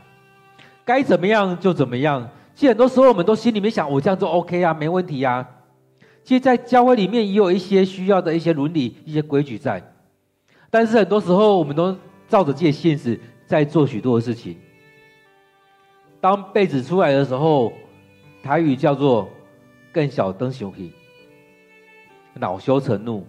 [0.86, 2.30] 该怎么样就怎么样。
[2.54, 5.48] 其实很多时候，我们都心里面想，我这样做 OK 啊，没问题啊。
[6.24, 9.82] 其实，在教会里面也有一些需要的一些伦理、一些规矩在，
[10.70, 11.96] 但是很多时候，我们都
[12.28, 14.58] 照着这些现实在做许多的事情。
[16.20, 17.74] 当被子出来的时候，
[18.44, 19.28] 台语叫做
[19.92, 20.92] “更小灯熊皮”，
[22.36, 23.26] 恼羞成怒。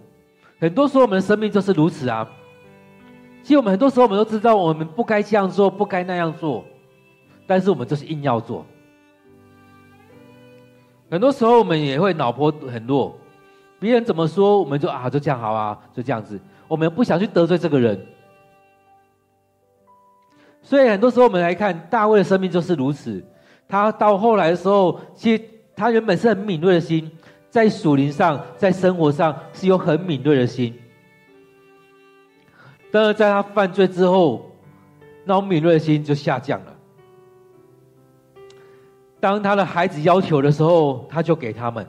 [0.59, 2.29] 很多时候，我们的生命就是如此啊。
[3.41, 6.63] 其实我们很多时候，我们都知道我们不该这样做，不该那样做，
[7.45, 8.65] 但是我们就是硬要做。
[11.09, 13.15] 很多时候我们也会脑波很弱，
[13.79, 16.39] 别人怎么说，我们就啊，就这样好啊，就这样子。
[16.67, 18.03] 我们不想去得罪这个人，
[20.61, 23.23] 所以很多时候我们来看大卫的生命就是如此。
[23.67, 25.43] 他到后来的时候，其实
[25.75, 27.11] 他原本是很敏锐的心，
[27.49, 30.73] 在属灵上，在生活上是有很敏锐的心。
[32.91, 34.51] 但是在他犯罪之后，
[35.25, 36.72] 那种敏锐的心就下降了。
[39.23, 41.81] 当他的孩子要求的时候，他就给他们；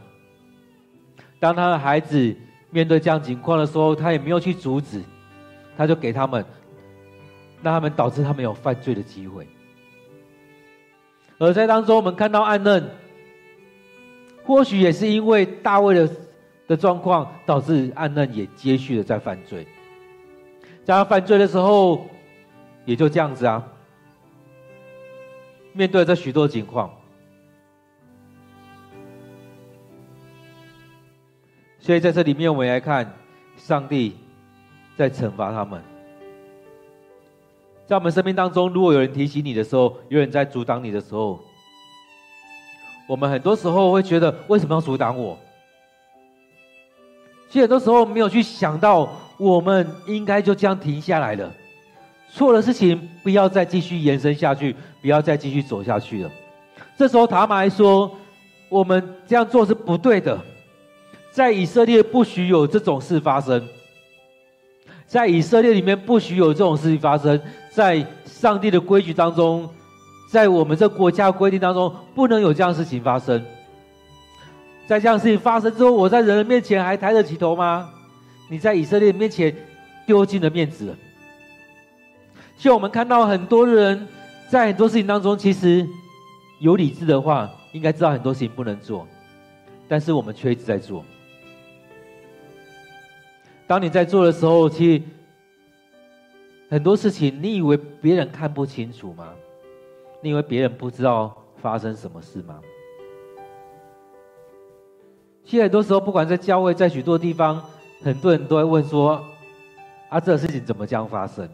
[1.41, 2.33] 当他的孩子
[2.71, 5.03] 面对这样情况的时候，他也没有去阻止，
[5.77, 6.45] 他就给他们，
[7.61, 9.49] 让他们导致他们有犯罪的机会。
[11.39, 12.89] 而在当中，我们看到暗嫩，
[14.45, 16.09] 或许也是因为大卫的
[16.69, 19.67] 的状况，导致暗嫩也接续的在犯罪。
[20.85, 22.07] 在他犯罪的时候，
[22.85, 23.67] 也就这样子啊。
[25.73, 26.89] 面对这许多情况，
[31.85, 33.13] 所以在这里面，我们来看
[33.59, 34.17] 上帝
[34.97, 35.83] 在惩罚他们。
[37.87, 41.39] 在我们生命当中，如果有人提醒你的时候，有人在阻挡你的时候，
[43.07, 45.39] 我们很多时候会觉得，为什么要阻挡我？
[47.51, 49.07] 其实很多时候没有去想到。
[49.37, 51.53] 我们应该就这样停下来了，
[52.31, 56.31] 错的事情不要再继续延伸下去，不要再继续走下去了。
[56.97, 58.09] 这时候塔玛还说
[58.71, 60.41] ：“我们这样做是不对的，
[61.35, 63.61] 在以色列不许有这种事发生，
[65.05, 67.41] 在以色列里面不许有这种事情发生，
[67.73, 69.69] 在上帝的规矩当中，
[70.31, 73.45] 在我们这国家规定当中，不能有这样事情发生。
[74.87, 77.91] 在这样事情发生之后，我在人的面前还抬得起头吗？
[78.49, 79.53] 你在以色列面前
[80.07, 80.95] 丢尽了面子了。
[82.57, 84.07] 所以我们看到很多人
[84.49, 85.85] 在很多事情当中，其实
[86.61, 89.05] 有理智的话，应该知道很多事情不能做，
[89.89, 91.05] 但是我们却一直在做。
[93.67, 95.03] 当你在做的时候，其实
[96.69, 99.33] 很多事情，你以为别人看不清楚吗？
[100.21, 102.61] 你以为别人不知道发生什么事吗？
[105.45, 107.63] 其实很多时候，不管在教会，在许多地方，
[108.03, 109.25] 很多人都会问说
[110.11, 111.49] ：“啊，这个事情怎么这样发生？”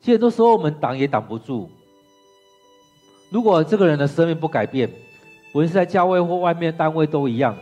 [0.00, 1.68] 其实很多时候，我们挡也挡不住。
[3.30, 4.88] 如果这个人的生命不改变，
[5.52, 7.54] 无论是在教会或外面单位都一样，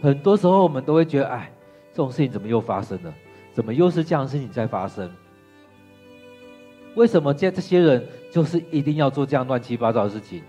[0.00, 1.52] 很多时候我们都会觉得：“哎。”
[2.00, 3.12] 这种事情怎么又发生了？
[3.52, 5.14] 怎么又是这样的事情在发生？
[6.94, 10.42] 为什么这这些人就是一定要做这样乱七八糟的事情？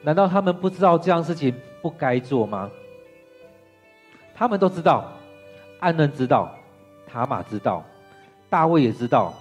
[0.00, 1.52] 难道他们不知道这样事情
[1.82, 2.70] 不该做吗？
[4.32, 5.12] 他们都知道，
[5.80, 6.54] 暗嫩知道，
[7.04, 7.84] 塔玛知道，
[8.48, 9.34] 大卫也知道，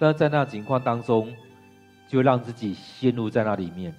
[0.00, 1.32] 但在那情况当中，
[2.08, 3.94] 就让自己陷入在那里面，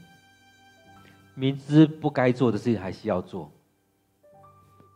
[1.33, 3.49] 明知不该做的事情还是要做。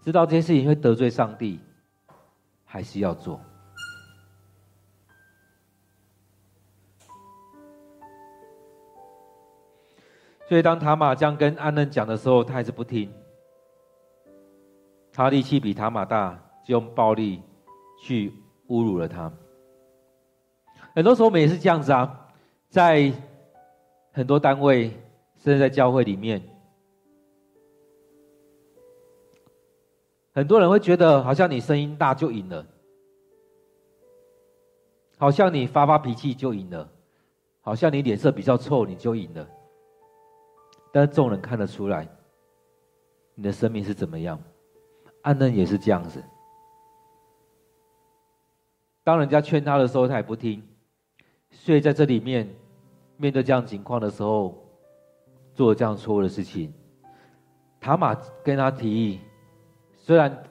[0.07, 1.59] 知道这些事情会得罪上帝，
[2.63, 3.41] 还是要做。
[10.47, 13.11] 所以，当塔玛这样跟安嫩讲的时候，他还是不听。
[15.11, 17.43] 他力气比塔玛大，就用暴力
[18.01, 18.31] 去
[18.69, 19.29] 侮辱了他。
[20.95, 22.29] 很多时候，我们也是这样子啊，
[22.69, 23.11] 在
[24.13, 24.89] 很多单位，
[25.35, 26.41] 甚至在教会里面。
[30.37, 32.63] 很多人会觉得，好像你声音大就赢了，
[35.17, 36.87] 好像你发发脾气就赢了，
[37.59, 39.49] 好像你脸色比较臭你就赢了。
[40.93, 42.07] 但是众人看得出来，
[43.33, 44.39] 你的生命是怎么样？
[45.23, 46.23] 安嫩也是这样子。
[49.03, 50.61] 当人家劝他的时候，他也不听，
[51.49, 52.47] 所以在这里面
[53.15, 54.55] 面对这样情况的时候，
[55.55, 56.71] 做了这样错误的事情。
[57.79, 59.19] 塔玛跟他提议。
[60.07, 60.41] 虽然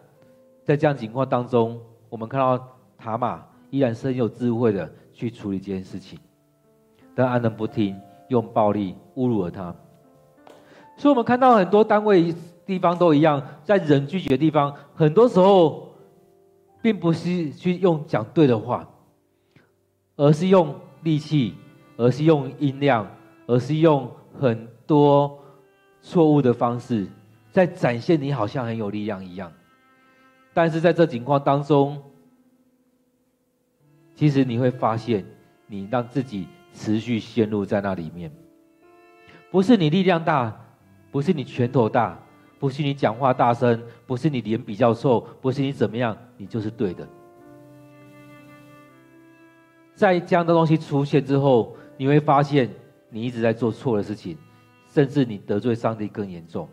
[0.65, 1.81] 在这样情况当中，
[2.11, 2.63] 我们看到
[2.99, 6.19] 塔玛依然是很有智慧的去处理这件事情，
[7.15, 7.99] 但安能不听，
[8.29, 9.75] 用暴力侮辱了他。
[10.99, 12.35] 所以，我们看到很多单位
[12.67, 15.89] 地方都一样，在人聚集的地方，很多时候
[16.83, 18.87] 并不是去用讲对的话，
[20.17, 21.55] 而是用力气，
[21.97, 23.11] 而是用音量，
[23.47, 24.07] 而是用
[24.39, 25.39] 很多
[26.03, 27.07] 错误的方式。
[27.57, 29.51] 在展现你好像很有力量一样，
[30.53, 32.03] 但是在这情况当中，
[34.15, 35.25] 其实你会发现，
[35.67, 38.31] 你让自己持续陷入在那里面。
[39.51, 40.55] 不是你力量大，
[41.11, 42.21] 不是你拳头大，
[42.59, 47.09] 不是你讲话大声，不是你脸比较臭，不是你怎么样，你就是对的。
[49.95, 52.69] 在这样的东西出现之后，你会发现
[53.09, 54.37] 你一直在做错的事情，
[54.91, 56.69] 甚至你得罪上帝更严重。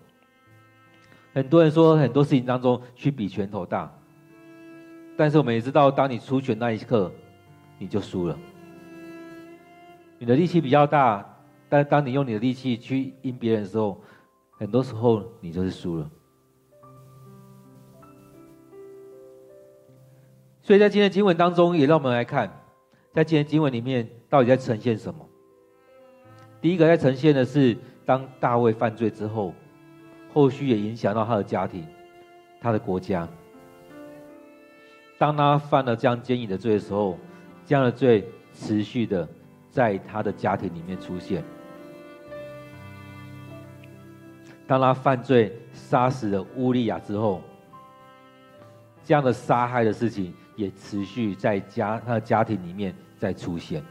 [1.33, 3.91] 很多人说很多事情当中去比拳头大，
[5.17, 7.11] 但是我们也知道，当你出拳那一刻，
[7.79, 8.37] 你就输了。
[10.19, 11.27] 你的力气比较大，
[11.67, 13.99] 但当你用你的力气去赢别人的时候，
[14.51, 16.09] 很多时候你就是输了。
[20.61, 22.47] 所以在今天经文当中，也让我们来看，
[23.11, 25.27] 在今天经文里面到底在呈现什么？
[26.61, 27.75] 第一个在呈现的是，
[28.05, 29.51] 当大卫犯罪之后。
[30.33, 31.85] 后续也影响到他的家庭，
[32.59, 33.27] 他的国家。
[35.19, 37.19] 当他犯了这样奸淫的罪的时候，
[37.67, 39.29] 这样的罪持续的
[39.69, 41.43] 在他的家庭里面出现。
[44.65, 47.39] 当他犯罪杀死了乌利亚之后，
[49.03, 53.83] 这样的杀害的事情也持续在家他的家庭里面在出现。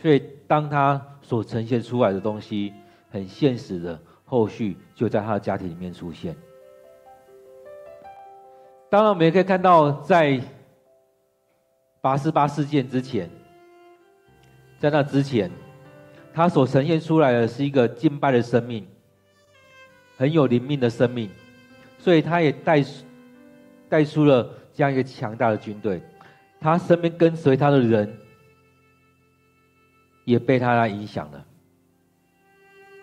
[0.00, 0.98] 所以当他。
[1.30, 2.74] 所呈现出来的东西，
[3.08, 6.34] 很现实的，后续就在他的家庭里面出现。
[8.90, 10.40] 当然，我们也可以看到，在
[12.00, 13.30] 八四八事件之前，
[14.80, 15.48] 在那之前，
[16.34, 18.84] 他所呈现出来的是一个敬拜的生命，
[20.16, 21.30] 很有灵命的生命，
[21.96, 22.84] 所以他也带
[23.88, 26.02] 带出了这样一个强大的军队，
[26.60, 28.12] 他身边跟随他的人。
[30.24, 31.44] 也被他来影响了，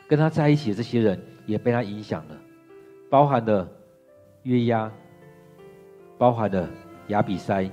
[0.08, 2.38] 跟他在一起的这些人也被他影响了，
[3.10, 3.68] 包含了
[4.44, 4.92] 约押，
[6.18, 6.70] 包含了
[7.08, 7.70] 亚比筛，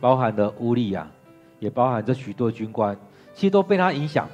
[0.00, 1.10] 包含了乌利亚，
[1.58, 2.96] 也包含着许多军官，
[3.34, 4.28] 其实都被他影响。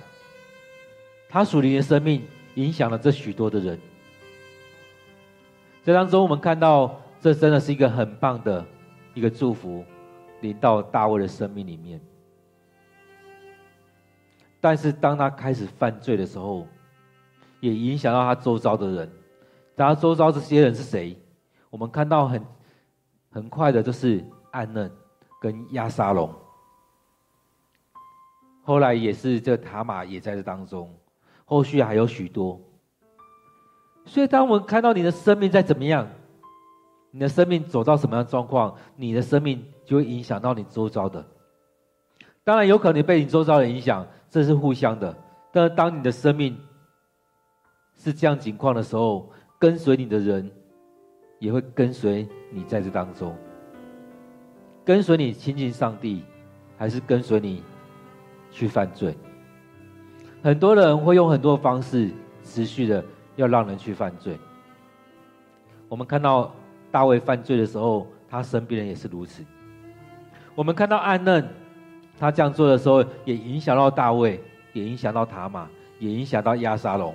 [1.29, 2.23] 他属灵的生命
[2.57, 3.79] 影响了这许多的人。
[5.83, 8.65] 这当中，我们看到，这真的是一个很棒的
[9.15, 9.85] 一个祝福，
[10.43, 12.01] 临到大卫的生命里面。
[14.63, 16.69] 但是，当他开始犯罪的时候，
[17.59, 19.13] 也影响到他周遭的人。
[19.77, 21.21] 他周遭这些人是谁？
[21.69, 22.47] 我们看到很
[23.29, 24.89] 很快的，就是暗嫩
[25.41, 26.33] 跟押沙龙。
[28.63, 30.95] 后来也是这塔玛也在这当中，
[31.45, 32.61] 后续还有许多。
[34.05, 36.09] 所以，当我们看到你的生命在怎么样，
[37.11, 41.27] 你的生命走到什么样的状况，你的生命就会影响到你周遭的。
[42.45, 45.17] 当然，有可能被你周遭的影响，这是互相的。
[45.53, 46.59] 但是，当你的生命
[47.95, 50.51] 是这样情况的时候，跟随你的人
[51.39, 53.37] 也会跟随你在这当中。
[54.85, 56.25] 跟随你亲近上帝，
[56.77, 57.63] 还是跟随你
[58.51, 59.17] 去犯罪？
[60.43, 62.11] 很多人会用很多方式
[62.43, 63.05] 持续的。
[63.37, 64.39] 要让人去犯罪。
[65.89, 66.55] 我们看到
[66.91, 69.43] 大卫犯罪的时候，他身边人也是如此。
[70.55, 71.49] 我们看到暗嫩，
[72.19, 74.41] 他这样做的时候，也影响到大卫，
[74.73, 75.67] 也影响到塔玛，
[75.99, 77.15] 也影响到亚沙龙。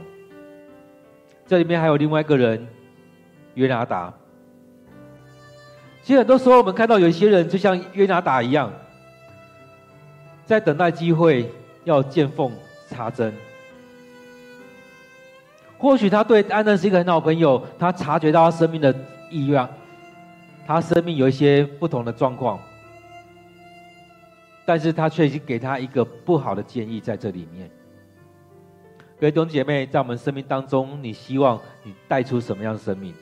[1.46, 2.68] 这里面还有另外一个人，
[3.54, 4.14] 约拿达。
[6.04, 8.72] 其实很多时候，我们看到有一些人，就像约拿达一样，
[10.46, 11.50] 在等待机会，
[11.86, 12.52] 要见缝
[12.90, 13.34] 插针。
[15.78, 18.94] 或许他对安嫩是一个很好朋友，他察觉到他生命的
[19.30, 19.70] 异样，
[20.66, 22.60] 他生命有一些不同的状况，
[24.68, 27.72] 但是他却已经给他一个不好的建议在这里面。
[29.18, 33.14] 各位弟兄姐妹，在我们生命当中，你希望你带出什么样的生命？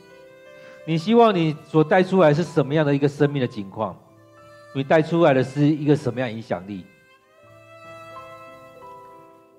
[0.85, 3.95] 你希望你所带出来是什么样的一个生命的情况？
[4.73, 6.83] 你带出来的是一个什么样影响力？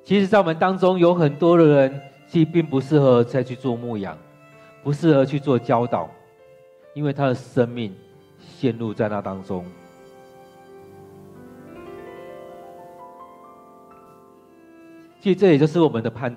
[0.02, 2.02] 其实，在我们当中有很多的人。
[2.28, 4.18] 其实并不适合再去做牧养，
[4.82, 6.10] 不适合去做教导，
[6.92, 7.94] 因为他的生命
[8.40, 9.64] 陷入在那当中。
[15.26, 16.36] 其实这也就是我们的判断。